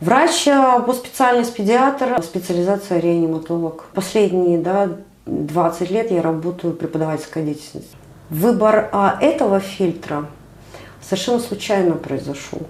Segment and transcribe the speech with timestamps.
[0.00, 3.86] Врач э, по специальности педиатр, специализация реаниматолог.
[3.94, 4.90] Последние да,
[5.26, 7.98] 20 лет я работаю преподавательской деятельностью.
[8.30, 10.26] Выбор а, этого фильтра
[11.02, 12.60] совершенно случайно произошел.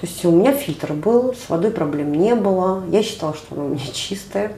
[0.00, 2.82] То есть у меня фильтр был, с водой проблем не было.
[2.88, 4.52] Я считала, что она у меня чистая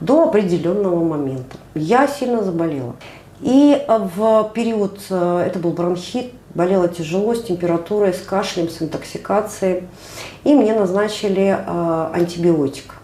[0.00, 1.56] до определенного момента.
[1.74, 2.96] Я сильно заболела.
[3.42, 9.84] И в период, э, это был бронхит, болела тяжело, с температурой, с кашлем, с интоксикацией.
[10.44, 12.94] И мне назначили э, антибиотик.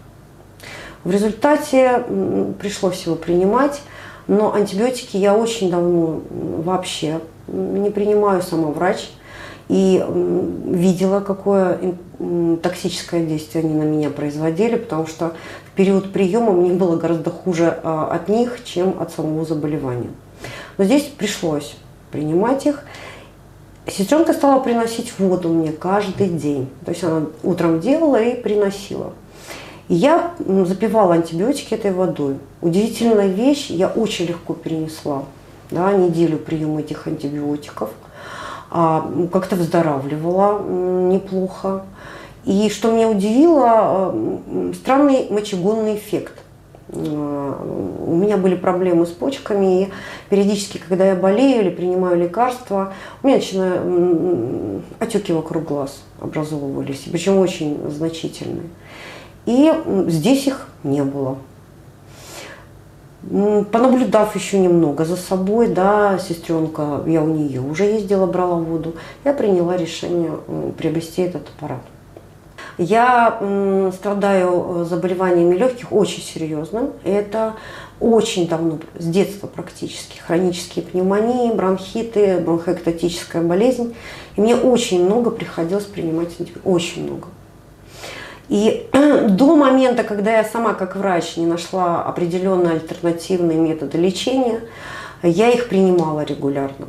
[1.03, 2.03] В результате
[2.59, 3.81] пришлось его принимать,
[4.27, 9.09] но антибиотики я очень давно вообще не принимаю, сама врач.
[9.69, 10.03] И
[10.65, 11.79] видела, какое
[12.61, 15.33] токсическое действие они на меня производили, потому что
[15.65, 20.09] в период приема мне было гораздо хуже от них, чем от самого заболевания.
[20.77, 21.75] Но здесь пришлось
[22.11, 22.83] принимать их.
[23.87, 26.69] Сестренка стала приносить воду мне каждый день.
[26.85, 29.13] То есть она утром делала и приносила.
[29.89, 30.33] И я
[30.65, 32.37] запивала антибиотики этой водой.
[32.61, 35.23] Удивительная вещь, я очень легко перенесла
[35.73, 37.89] да, неделю приема этих антибиотиков.
[38.69, 41.83] А, как-то выздоравливала неплохо.
[42.45, 44.13] И что меня удивило,
[44.73, 46.33] странный мочегонный эффект.
[46.95, 47.53] Э,
[48.05, 49.89] у меня были проблемы с почками, и
[50.29, 57.37] периодически, когда я болею или принимаю лекарства, у меня начинают отеки вокруг глаз образовывались, причем
[57.37, 58.69] очень значительные.
[59.45, 59.73] И
[60.07, 61.37] здесь их не было.
[63.71, 69.33] Понаблюдав еще немного за собой, да, сестренка, я у нее уже ездила, брала воду, я
[69.33, 70.31] приняла решение
[70.77, 71.81] приобрести этот аппарат.
[72.77, 73.39] Я
[73.93, 76.91] страдаю э, заболеваниями легких очень серьезным.
[77.03, 77.53] Это
[77.99, 83.95] очень давно, с детства практически, хронические пневмонии, бронхиты, бронхоэктатическая болезнь.
[84.35, 87.27] И мне очень много приходилось принимать антибиотики, очень много.
[88.49, 88.89] И
[89.29, 94.61] до момента, когда я сама как врач не нашла определенные альтернативные методы лечения,
[95.21, 96.87] я их принимала регулярно.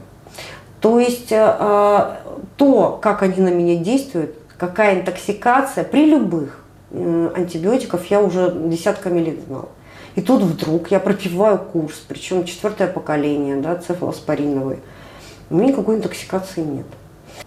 [0.81, 2.17] То есть э, э,
[2.57, 9.21] то, как они на меня действуют, какая интоксикация при любых э, антибиотиков я уже десятками
[9.21, 9.69] лет знала.
[10.15, 14.79] И тут вдруг я пропиваю курс, причем четвертое поколение, да, цефалоспориновый.
[15.51, 16.87] У меня никакой интоксикации нет.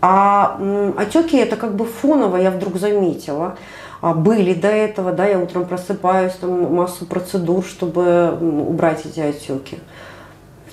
[0.01, 0.59] А
[0.97, 3.57] отеки это как бы фоново я вдруг заметила.
[3.99, 9.79] А были до этого, да, я утром просыпаюсь, там массу процедур, чтобы убрать эти отеки.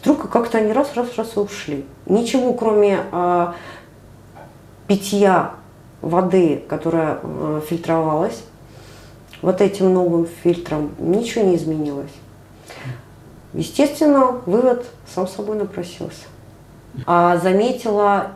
[0.00, 1.86] Вдруг как-то они раз, раз, раз и ушли.
[2.04, 3.54] Ничего, кроме а,
[4.86, 5.54] питья
[6.04, 8.42] воды, которая э, фильтровалась,
[9.42, 12.12] вот этим новым фильтром ничего не изменилось.
[13.52, 16.24] Естественно, вывод сам собой напросился.
[17.06, 18.32] А заметила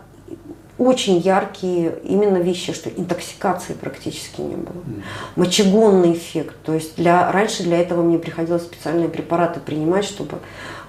[0.78, 4.82] очень яркие именно вещи, что интоксикации практически не было.
[5.34, 6.54] Мочегонный эффект.
[6.64, 10.38] То есть для, раньше для этого мне приходилось специальные препараты принимать, чтобы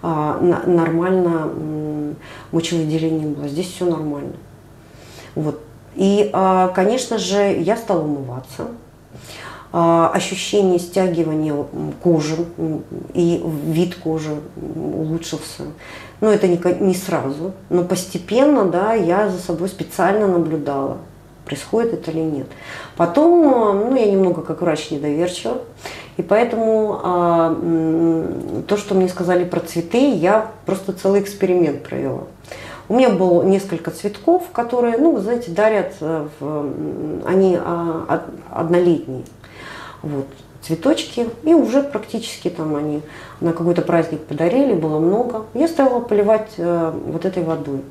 [0.03, 2.15] а, на, нормально м,
[2.51, 3.47] мочевыделение было.
[3.47, 4.33] Здесь все нормально.
[5.33, 5.59] Вот.
[5.95, 8.67] И, а, конечно же, я стала умываться.
[9.71, 11.55] А, ощущение стягивания
[12.01, 12.35] кожи
[13.13, 14.35] и вид кожи
[14.75, 15.63] улучшился.
[16.21, 20.97] Но это не, сразу, но постепенно, да, я за собой специально наблюдала,
[21.45, 22.47] происходит это или нет.
[22.97, 23.41] Потом,
[23.89, 25.59] ну, я немного как врач недоверчива,
[26.17, 32.23] и поэтому а, то, что мне сказали про цветы, я просто целый эксперимент провела.
[32.89, 36.73] У меня было несколько цветков, которые, ну, знаете, дарят, э, в,
[37.27, 39.23] они а, однолетние.
[40.01, 40.25] Вот,
[40.63, 43.01] цветочки, и уже практически там они
[43.41, 45.45] на какой-то праздник подарили, было много.
[45.53, 47.81] Я стала поливать э, вот этой водой.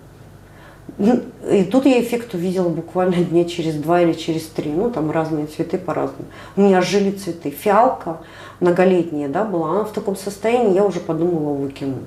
[1.49, 4.73] И тут я эффект увидела буквально дня через два или через три.
[4.73, 6.25] Ну, там разные цветы по-разному.
[6.57, 7.51] У меня жили цветы.
[7.51, 8.19] Фиалка
[8.59, 9.71] многолетняя, да, была.
[9.71, 11.99] Она в таком состоянии, я уже подумала выкину.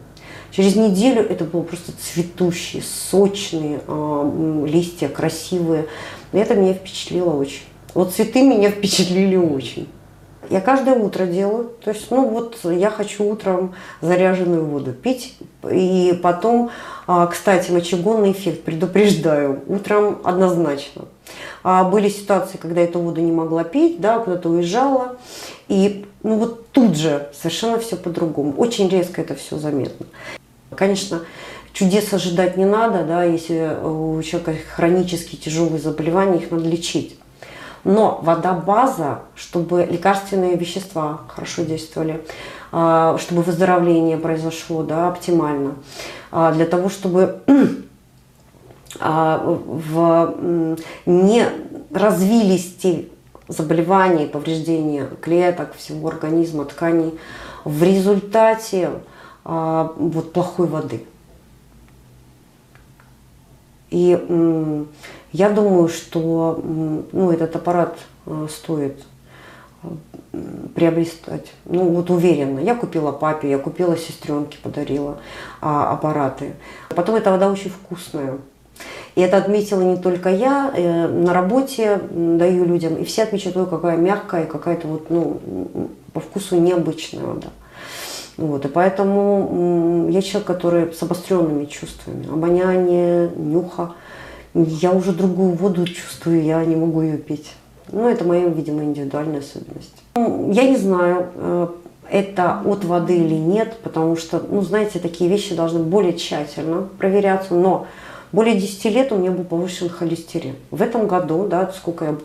[0.52, 5.88] Через неделю это было просто цветущие, сочные э, листья, красивые.
[6.34, 7.64] Это меня впечатлило очень.
[7.94, 9.88] Вот цветы меня впечатлили очень.
[10.50, 11.72] Я каждое утро делаю.
[11.82, 15.38] То есть, ну вот я хочу утром заряженную воду пить.
[15.72, 16.72] И потом,
[17.08, 21.06] а, кстати, мочегонный эффект, предупреждаю, утром однозначно.
[21.64, 25.18] А были ситуации, когда эту воду не могла пить, да, куда-то уезжала.
[25.70, 28.54] И ну вот тут же совершенно все по-другому.
[28.58, 30.06] Очень резко это все заметно.
[30.76, 31.22] Конечно,
[31.74, 37.18] чудес ожидать не надо, да, если у человека хронические тяжелые заболевания, их надо лечить.
[37.84, 42.24] Но вода база, чтобы лекарственные вещества хорошо действовали,
[42.72, 45.76] а, чтобы выздоровление произошло да, оптимально,
[46.32, 47.42] а, для того, чтобы
[49.00, 50.36] а, в,
[51.06, 51.46] не
[51.92, 53.08] развились те
[53.48, 57.20] заболевания, повреждения клеток, всего организма, тканей
[57.66, 58.90] в результате
[59.44, 61.06] а, вот плохой воды.
[63.90, 64.18] И
[65.34, 66.62] я думаю, что
[67.12, 69.04] ну, этот аппарат а, стоит
[70.76, 71.52] приобретать.
[71.66, 72.60] Ну вот уверенно.
[72.60, 75.18] Я купила папе, я купила сестренке, подарила
[75.60, 76.54] а, аппараты.
[76.90, 78.38] Потом эта вода очень вкусная.
[79.16, 83.98] И это отметила не только я, э, на работе даю людям, и все отмечают, какая
[83.98, 87.50] мягкая, какая-то вот, ну, по вкусу необычная вода.
[88.42, 93.94] Вот, и поэтому я человек, который с обостренными чувствами, обоняние, нюха.
[94.56, 97.54] Я уже другую воду чувствую, я не могу ее пить.
[97.92, 99.94] Ну, это моя, видимо, индивидуальная особенность.
[100.16, 101.68] Я не знаю, э,
[102.10, 107.54] это от воды или нет, потому что, ну, знаете, такие вещи должны более тщательно проверяться,
[107.54, 107.86] но
[108.32, 110.56] более 10 лет у меня был повышен холестерин.
[110.72, 112.16] В этом году, да, сколько я,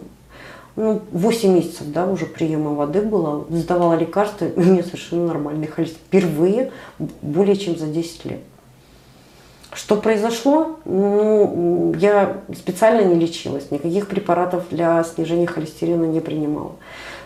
[0.77, 6.01] ну, 8 месяцев, да, уже приема воды было, сдавала лекарства, у меня совершенно нормальный холестерин.
[6.07, 6.73] Впервые
[7.23, 8.41] более чем за 10 лет.
[9.73, 10.79] Что произошло?
[10.85, 16.73] Ну, я специально не лечилась, никаких препаратов для снижения холестерина не принимала.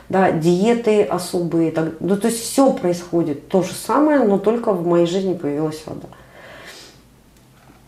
[0.09, 4.87] Да, диеты особые, так, ну, то есть все происходит то же самое, но только в
[4.87, 6.09] моей жизни появилась вода.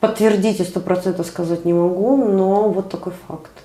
[0.01, 3.53] Подтвердить и сто процентов сказать не могу, но вот такой факт.